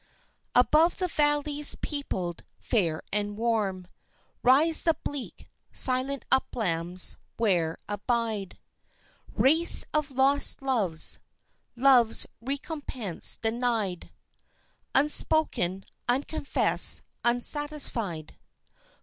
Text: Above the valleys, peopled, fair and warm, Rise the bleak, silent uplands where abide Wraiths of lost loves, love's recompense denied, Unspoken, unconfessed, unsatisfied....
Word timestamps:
Above 0.55 0.97
the 0.97 1.07
valleys, 1.07 1.75
peopled, 1.79 2.43
fair 2.57 3.03
and 3.13 3.37
warm, 3.37 3.85
Rise 4.41 4.81
the 4.81 4.95
bleak, 5.03 5.47
silent 5.71 6.25
uplands 6.31 7.19
where 7.37 7.77
abide 7.87 8.57
Wraiths 9.31 9.85
of 9.93 10.09
lost 10.09 10.63
loves, 10.63 11.19
love's 11.75 12.25
recompense 12.41 13.37
denied, 13.37 14.11
Unspoken, 14.95 15.83
unconfessed, 16.09 17.03
unsatisfied.... 17.23 18.39